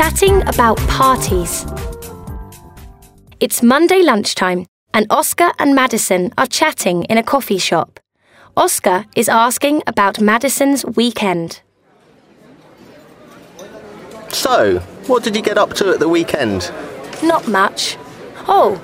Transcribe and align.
chatting 0.00 0.40
about 0.48 0.78
parties. 0.88 1.66
It's 3.38 3.62
Monday 3.62 4.02
lunchtime, 4.02 4.64
and 4.94 5.06
Oscar 5.10 5.50
and 5.58 5.74
Madison 5.74 6.32
are 6.38 6.46
chatting 6.46 7.04
in 7.04 7.18
a 7.18 7.22
coffee 7.22 7.58
shop. 7.58 8.00
Oscar 8.56 9.04
is 9.14 9.28
asking 9.28 9.82
about 9.86 10.18
Madison's 10.18 10.86
weekend. 10.86 11.60
So, 14.30 14.78
what 15.06 15.22
did 15.22 15.36
you 15.36 15.42
get 15.42 15.58
up 15.58 15.74
to 15.74 15.90
at 15.90 16.00
the 16.00 16.08
weekend? 16.08 16.72
Not 17.22 17.46
much. 17.46 17.98
Oh, 18.48 18.80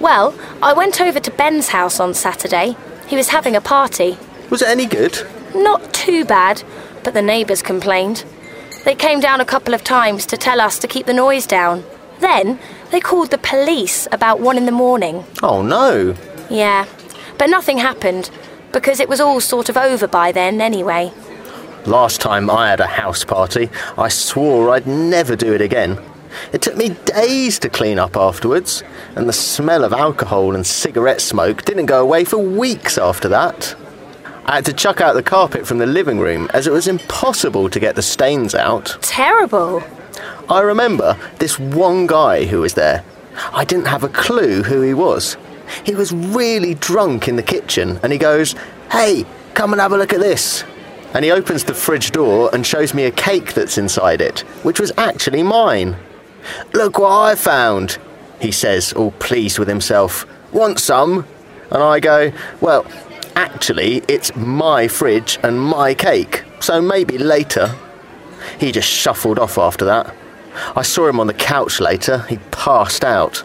well, 0.00 0.34
I 0.60 0.72
went 0.72 1.00
over 1.00 1.20
to 1.20 1.30
Ben's 1.30 1.68
house 1.68 2.00
on 2.00 2.12
Saturday. 2.12 2.74
He 3.06 3.14
was 3.14 3.28
having 3.28 3.54
a 3.54 3.60
party. 3.60 4.18
Was 4.50 4.62
it 4.62 4.68
any 4.68 4.86
good? 4.86 5.16
Not 5.54 5.94
too 5.94 6.24
bad, 6.24 6.64
but 7.04 7.14
the 7.14 7.22
neighbours 7.22 7.62
complained. 7.62 8.24
They 8.86 8.94
came 8.94 9.18
down 9.18 9.40
a 9.40 9.44
couple 9.44 9.74
of 9.74 9.82
times 9.82 10.24
to 10.26 10.36
tell 10.36 10.60
us 10.60 10.78
to 10.78 10.86
keep 10.86 11.06
the 11.06 11.12
noise 11.12 11.44
down. 11.44 11.82
Then 12.20 12.60
they 12.92 13.00
called 13.00 13.32
the 13.32 13.38
police 13.38 14.06
about 14.12 14.38
one 14.38 14.56
in 14.56 14.64
the 14.64 14.70
morning. 14.70 15.24
Oh 15.42 15.60
no. 15.60 16.14
Yeah, 16.48 16.86
but 17.36 17.50
nothing 17.50 17.78
happened 17.78 18.30
because 18.70 19.00
it 19.00 19.08
was 19.08 19.20
all 19.20 19.40
sort 19.40 19.68
of 19.68 19.76
over 19.76 20.06
by 20.06 20.30
then 20.30 20.60
anyway. 20.60 21.12
Last 21.84 22.20
time 22.20 22.48
I 22.48 22.70
had 22.70 22.78
a 22.78 22.86
house 22.86 23.24
party, 23.24 23.70
I 23.98 24.06
swore 24.06 24.70
I'd 24.70 24.86
never 24.86 25.34
do 25.34 25.52
it 25.52 25.60
again. 25.60 25.98
It 26.52 26.62
took 26.62 26.76
me 26.76 26.90
days 27.06 27.58
to 27.60 27.68
clean 27.68 27.98
up 27.98 28.16
afterwards, 28.16 28.84
and 29.16 29.28
the 29.28 29.32
smell 29.32 29.82
of 29.82 29.92
alcohol 29.92 30.54
and 30.54 30.64
cigarette 30.64 31.20
smoke 31.20 31.64
didn't 31.64 31.86
go 31.86 32.00
away 32.00 32.24
for 32.24 32.38
weeks 32.38 32.98
after 32.98 33.28
that. 33.30 33.74
I 34.48 34.54
had 34.54 34.64
to 34.66 34.72
chuck 34.72 35.00
out 35.00 35.14
the 35.14 35.24
carpet 35.24 35.66
from 35.66 35.78
the 35.78 35.86
living 35.86 36.20
room 36.20 36.48
as 36.54 36.68
it 36.68 36.72
was 36.72 36.86
impossible 36.86 37.68
to 37.68 37.80
get 37.80 37.96
the 37.96 38.02
stains 38.02 38.54
out. 38.54 38.96
Terrible. 39.02 39.82
I 40.48 40.60
remember 40.60 41.18
this 41.40 41.58
one 41.58 42.06
guy 42.06 42.44
who 42.44 42.60
was 42.60 42.74
there. 42.74 43.04
I 43.52 43.64
didn't 43.64 43.88
have 43.88 44.04
a 44.04 44.08
clue 44.08 44.62
who 44.62 44.82
he 44.82 44.94
was. 44.94 45.36
He 45.84 45.96
was 45.96 46.12
really 46.12 46.74
drunk 46.74 47.26
in 47.26 47.34
the 47.34 47.42
kitchen 47.42 47.98
and 48.04 48.12
he 48.12 48.18
goes, 48.18 48.54
Hey, 48.92 49.26
come 49.54 49.72
and 49.72 49.80
have 49.82 49.90
a 49.90 49.96
look 49.96 50.12
at 50.12 50.20
this. 50.20 50.62
And 51.12 51.24
he 51.24 51.32
opens 51.32 51.64
the 51.64 51.74
fridge 51.74 52.12
door 52.12 52.48
and 52.52 52.64
shows 52.64 52.94
me 52.94 53.02
a 53.02 53.10
cake 53.10 53.52
that's 53.52 53.78
inside 53.78 54.20
it, 54.20 54.40
which 54.62 54.78
was 54.78 54.92
actually 54.96 55.42
mine. 55.42 55.96
Look 56.72 57.00
what 57.00 57.10
I 57.10 57.34
found, 57.34 57.98
he 58.40 58.52
says, 58.52 58.92
all 58.92 59.10
pleased 59.10 59.58
with 59.58 59.66
himself. 59.66 60.24
Want 60.52 60.78
some? 60.78 61.26
And 61.72 61.82
I 61.82 61.98
go, 61.98 62.30
Well, 62.60 62.86
actually, 63.36 64.02
it's 64.08 64.34
my 64.34 64.88
fridge 64.88 65.38
and 65.42 65.60
my 65.60 65.94
cake, 65.94 66.42
so 66.60 66.82
maybe 66.82 67.18
later. 67.18 67.74
He 68.58 68.72
just 68.72 68.88
shuffled 68.88 69.38
off 69.38 69.58
after 69.58 69.84
that. 69.84 70.14
I 70.74 70.82
saw 70.82 71.06
him 71.06 71.20
on 71.20 71.26
the 71.26 71.34
couch 71.34 71.80
later. 71.80 72.18
He 72.28 72.38
passed 72.50 73.04
out. 73.04 73.44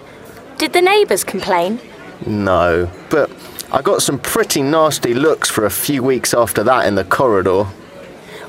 Did 0.58 0.73
the 0.73 0.81
neighbours 0.81 1.23
complain? 1.23 1.80
No, 2.25 2.89
but 3.09 3.30
I 3.72 3.81
got 3.81 4.02
some 4.02 4.19
pretty 4.19 4.62
nasty 4.62 5.14
looks 5.14 5.50
for 5.50 5.66
a 5.66 5.69
few 5.69 6.03
weeks 6.03 6.34
after 6.34 6.64
that 6.64 6.86
in 6.88 6.95
the 6.95 7.03
corridor. 7.03 7.66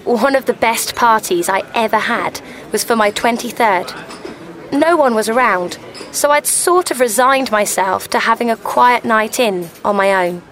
One 0.05 0.37
of 0.37 0.47
the 0.47 0.55
best 0.55 0.95
parties 0.95 1.49
I 1.49 1.63
ever 1.75 1.99
had 1.99 2.41
was 2.71 2.85
for 2.85 2.97
my 2.97 3.11
23rd. 3.11 4.73
No 4.73 4.97
one 4.97 5.15
was 5.15 5.29
around, 5.29 5.79
so 6.13 6.31
I'd 6.31 6.47
sort 6.47 6.91
of 6.91 7.01
resigned 7.01 7.51
myself 7.51 8.09
to 8.09 8.19
having 8.19 8.51
a 8.51 8.57
quiet 8.57 9.05
night 9.05 9.39
in 9.39 9.69
on 9.85 9.97
my 9.97 10.27
own. 10.27 10.43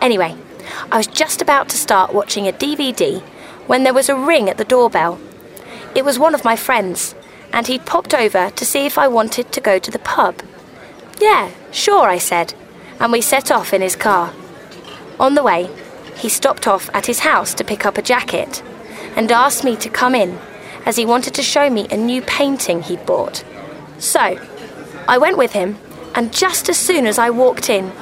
Anyway, 0.00 0.36
I 0.90 0.96
was 0.96 1.06
just 1.06 1.40
about 1.40 1.68
to 1.70 1.76
start 1.76 2.14
watching 2.14 2.46
a 2.46 2.52
DVD 2.52 3.20
when 3.66 3.84
there 3.84 3.94
was 3.94 4.08
a 4.08 4.16
ring 4.16 4.48
at 4.48 4.58
the 4.58 4.64
doorbell. 4.64 5.18
It 5.94 6.04
was 6.04 6.18
one 6.18 6.34
of 6.34 6.44
my 6.44 6.56
friends, 6.56 7.14
and 7.52 7.66
he'd 7.66 7.86
popped 7.86 8.14
over 8.14 8.50
to 8.50 8.64
see 8.64 8.86
if 8.86 8.98
I 8.98 9.08
wanted 9.08 9.52
to 9.52 9.60
go 9.60 9.78
to 9.78 9.90
the 9.90 9.98
pub. 9.98 10.42
Yeah, 11.20 11.50
sure, 11.72 12.08
I 12.08 12.18
said, 12.18 12.54
and 13.00 13.10
we 13.12 13.20
set 13.20 13.50
off 13.50 13.72
in 13.72 13.82
his 13.82 13.96
car. 13.96 14.32
On 15.18 15.34
the 15.34 15.42
way, 15.42 15.70
he 16.16 16.28
stopped 16.28 16.66
off 16.66 16.90
at 16.94 17.06
his 17.06 17.20
house 17.20 17.54
to 17.54 17.64
pick 17.64 17.86
up 17.86 17.98
a 17.98 18.02
jacket 18.02 18.62
and 19.16 19.32
asked 19.32 19.64
me 19.64 19.76
to 19.76 19.88
come 19.88 20.14
in 20.14 20.38
as 20.84 20.96
he 20.96 21.06
wanted 21.06 21.34
to 21.34 21.42
show 21.42 21.68
me 21.70 21.88
a 21.90 21.96
new 21.96 22.22
painting 22.22 22.82
he'd 22.82 23.04
bought. 23.06 23.44
So, 23.98 24.38
I 25.08 25.18
went 25.18 25.38
with 25.38 25.52
him, 25.52 25.78
and 26.14 26.32
just 26.32 26.68
as 26.68 26.78
soon 26.78 27.06
as 27.06 27.18
I 27.18 27.30
walked 27.30 27.70
in, 27.70 27.92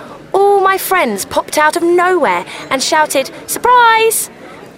my 0.64 0.78
friends 0.78 1.26
popped 1.26 1.58
out 1.58 1.76
of 1.76 1.82
nowhere 1.82 2.44
and 2.70 2.82
shouted, 2.82 3.30
Surprise! 3.47 4.30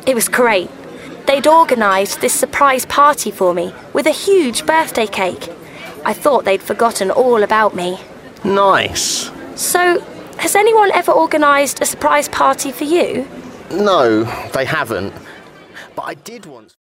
It 0.04 0.14
was 0.14 0.28
great. 0.28 0.68
They'd 1.26 1.46
organised 1.46 2.20
this 2.20 2.34
surprise 2.34 2.84
party 2.84 3.30
for 3.30 3.54
me 3.54 3.72
with 3.92 4.06
a 4.06 4.10
huge 4.10 4.66
birthday 4.66 5.06
cake. 5.06 5.48
I 6.04 6.12
thought 6.12 6.44
they'd 6.44 6.62
forgotten 6.62 7.10
all 7.10 7.42
about 7.42 7.74
me. 7.74 7.98
Nice. 8.44 9.30
So, 9.54 10.00
has 10.38 10.54
anyone 10.56 10.90
ever 10.92 11.12
organised 11.12 11.80
a 11.80 11.86
surprise 11.86 12.28
party 12.28 12.72
for 12.72 12.84
you? 12.84 13.26
No, 13.70 14.24
they 14.52 14.64
haven't. 14.64 15.14
But 15.94 16.02
I 16.02 16.14
did 16.14 16.46
once. 16.46 16.74